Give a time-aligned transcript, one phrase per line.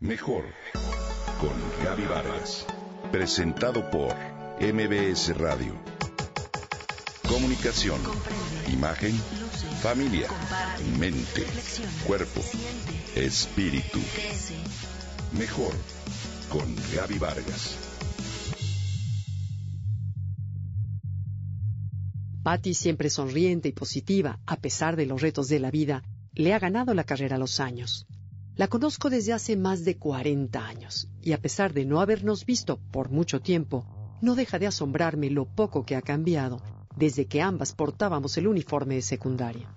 [0.00, 0.44] Mejor
[1.40, 2.64] con Gaby Vargas.
[3.10, 4.14] Presentado por
[4.60, 5.74] MBS Radio.
[7.28, 8.00] Comunicación,
[8.72, 9.12] imagen,
[9.82, 10.28] familia,
[11.00, 11.44] mente,
[12.06, 12.40] cuerpo,
[13.16, 13.98] espíritu.
[15.36, 15.74] Mejor
[16.48, 17.76] con Gaby Vargas.
[22.44, 26.04] Patty, siempre sonriente y positiva, a pesar de los retos de la vida,
[26.34, 28.06] le ha ganado la carrera los años.
[28.58, 32.80] La conozco desde hace más de 40 años y a pesar de no habernos visto
[32.90, 33.86] por mucho tiempo,
[34.20, 36.60] no deja de asombrarme lo poco que ha cambiado
[36.96, 39.72] desde que ambas portábamos el uniforme de secundaria.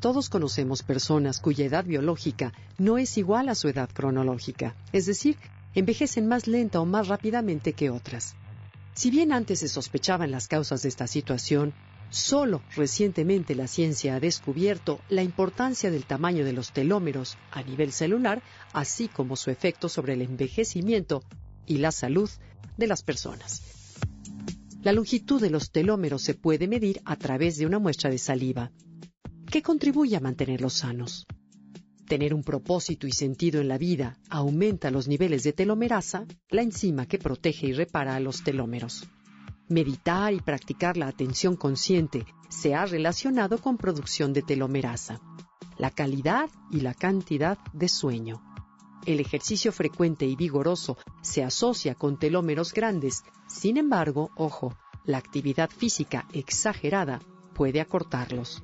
[0.00, 5.36] Todos conocemos personas cuya edad biológica no es igual a su edad cronológica, es decir,
[5.74, 8.36] envejecen más lenta o más rápidamente que otras.
[8.94, 11.74] Si bien antes se sospechaban las causas de esta situación,
[12.10, 17.92] Solo recientemente la ciencia ha descubierto la importancia del tamaño de los telómeros a nivel
[17.92, 18.42] celular,
[18.72, 21.22] así como su efecto sobre el envejecimiento
[21.66, 22.30] y la salud
[22.76, 23.62] de las personas.
[24.82, 28.70] La longitud de los telómeros se puede medir a través de una muestra de saliva.
[29.50, 31.26] ¿Qué contribuye a mantenerlos sanos?
[32.06, 37.06] Tener un propósito y sentido en la vida aumenta los niveles de telomerasa, la enzima
[37.06, 39.08] que protege y repara a los telómeros.
[39.68, 45.20] Meditar y practicar la atención consciente se ha relacionado con producción de telomerasa,
[45.76, 48.40] la calidad y la cantidad de sueño.
[49.06, 55.68] El ejercicio frecuente y vigoroso se asocia con telómeros grandes, sin embargo, ojo, la actividad
[55.70, 57.20] física exagerada
[57.52, 58.62] puede acortarlos.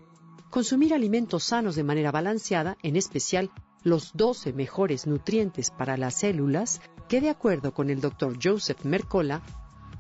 [0.51, 3.51] Consumir alimentos sanos de manera balanceada, en especial
[3.83, 8.39] los 12 mejores nutrientes para las células, que de acuerdo con el Dr.
[8.41, 9.43] Joseph Mercola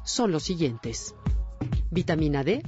[0.05, 1.15] son los siguientes.
[1.91, 2.63] Vitamina D.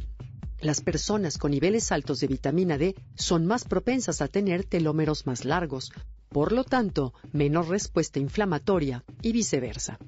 [0.60, 5.44] Las personas con niveles altos de vitamina D son más propensas a tener telómeros más
[5.44, 5.92] largos,
[6.28, 9.98] por lo tanto, menor respuesta inflamatoria y viceversa.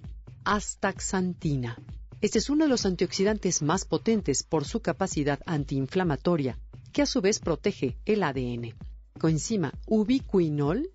[0.45, 1.79] Astaxantina.
[2.21, 6.59] Este es uno de los antioxidantes más potentes por su capacidad antiinflamatoria,
[6.93, 8.75] que a su vez protege el ADN.
[9.21, 10.91] Coenzima ubiquinol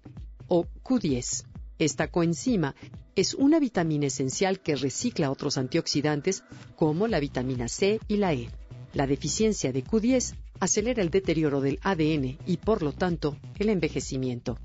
[0.48, 1.46] o Q10.
[1.78, 2.76] Esta coenzima
[3.16, 6.44] es una vitamina esencial que recicla otros antioxidantes
[6.76, 8.50] como la vitamina C y la E.
[8.94, 14.58] La deficiencia de Q10 acelera el deterioro del ADN y por lo tanto el envejecimiento.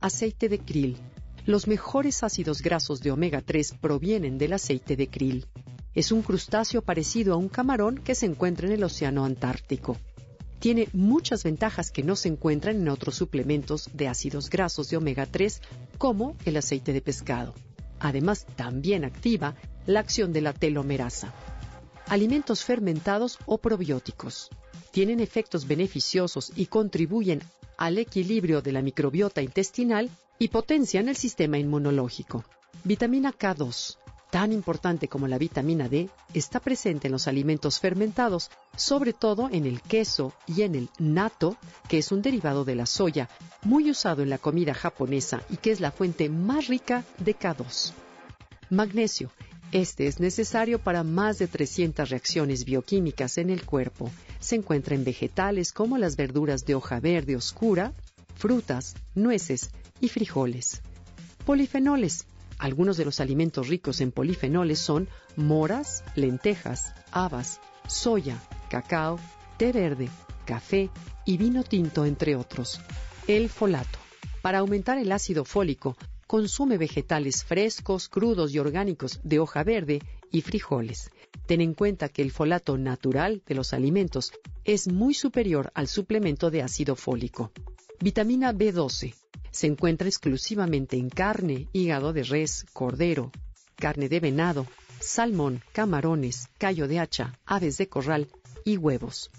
[0.00, 0.96] Aceite de krill.
[1.46, 5.46] Los mejores ácidos grasos de omega 3 provienen del aceite de krill.
[5.94, 9.96] Es un crustáceo parecido a un camarón que se encuentra en el Océano Antártico
[10.58, 15.26] tiene muchas ventajas que no se encuentran en otros suplementos de ácidos grasos de omega
[15.26, 15.60] 3
[15.98, 17.54] como el aceite de pescado.
[18.00, 19.54] Además, también activa
[19.86, 21.32] la acción de la telomerasa.
[22.08, 24.50] Alimentos fermentados o probióticos.
[24.90, 27.42] Tienen efectos beneficiosos y contribuyen
[27.76, 32.44] al equilibrio de la microbiota intestinal y potencian el sistema inmunológico.
[32.84, 33.96] Vitamina K2
[34.36, 39.64] tan importante como la vitamina D, está presente en los alimentos fermentados, sobre todo en
[39.64, 41.56] el queso y en el natto,
[41.88, 43.30] que es un derivado de la soya,
[43.62, 47.92] muy usado en la comida japonesa y que es la fuente más rica de K2.
[48.68, 49.30] Magnesio.
[49.72, 54.10] Este es necesario para más de 300 reacciones bioquímicas en el cuerpo.
[54.38, 57.94] Se encuentra en vegetales como las verduras de hoja verde oscura,
[58.34, 60.82] frutas, nueces y frijoles.
[61.46, 62.26] Polifenoles
[62.58, 68.40] algunos de los alimentos ricos en polifenoles son moras, lentejas, habas, soya,
[68.70, 69.18] cacao,
[69.58, 70.08] té verde,
[70.44, 70.90] café
[71.24, 72.80] y vino tinto, entre otros.
[73.26, 73.98] El folato.
[74.42, 75.96] Para aumentar el ácido fólico,
[76.26, 80.00] consume vegetales frescos, crudos y orgánicos de hoja verde
[80.30, 81.10] y frijoles.
[81.46, 84.32] Ten en cuenta que el folato natural de los alimentos
[84.64, 87.52] es muy superior al suplemento de ácido fólico.
[88.00, 89.14] Vitamina B12
[89.56, 93.32] se encuentra exclusivamente en carne, hígado de res, cordero,
[93.74, 94.66] carne de venado,
[95.00, 98.28] salmón, camarones, callo de hacha, aves de corral
[98.66, 99.30] y huevos.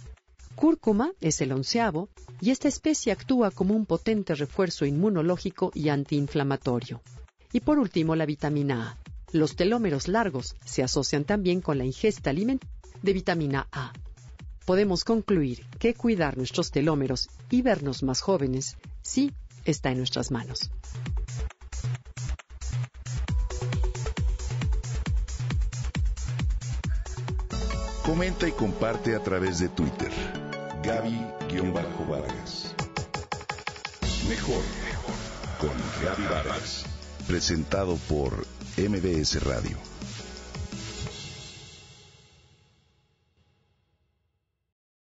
[0.55, 2.09] Cúrcuma es el onceavo
[2.41, 7.03] y esta especie actúa como un potente refuerzo inmunológico y antiinflamatorio.
[7.53, 8.97] Y por último, la vitamina A.
[9.31, 13.93] Los telómeros largos se asocian también con la ingesta alimentaria de vitamina A.
[14.65, 19.31] Podemos concluir que cuidar nuestros telómeros y vernos más jóvenes sí
[19.71, 20.69] está en nuestras manos.
[28.03, 30.11] Comenta y comparte a través de Twitter.
[30.81, 32.73] Gaby-Vargas.
[34.29, 34.63] Mejor
[35.59, 35.71] con
[36.03, 36.85] Gaby Vargas.
[37.27, 38.45] Presentado por
[38.77, 39.77] MBS Radio.